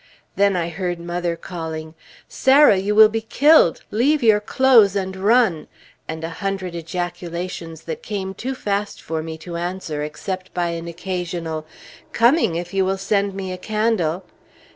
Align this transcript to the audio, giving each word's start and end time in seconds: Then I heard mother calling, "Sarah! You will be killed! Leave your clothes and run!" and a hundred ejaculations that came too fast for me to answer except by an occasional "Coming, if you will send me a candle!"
Then 0.35 0.55
I 0.55 0.69
heard 0.69 0.99
mother 0.99 1.35
calling, 1.35 1.93
"Sarah! 2.27 2.77
You 2.79 2.95
will 2.95 3.07
be 3.07 3.21
killed! 3.21 3.83
Leave 3.91 4.23
your 4.23 4.39
clothes 4.39 4.95
and 4.95 5.15
run!" 5.15 5.67
and 6.07 6.23
a 6.23 6.29
hundred 6.41 6.73
ejaculations 6.73 7.83
that 7.83 8.01
came 8.01 8.33
too 8.33 8.55
fast 8.55 8.99
for 8.99 9.21
me 9.21 9.37
to 9.37 9.57
answer 9.57 10.01
except 10.01 10.55
by 10.55 10.69
an 10.69 10.87
occasional 10.87 11.67
"Coming, 12.13 12.55
if 12.55 12.73
you 12.73 12.83
will 12.83 12.97
send 12.97 13.35
me 13.35 13.51
a 13.53 13.59
candle!" 13.59 14.25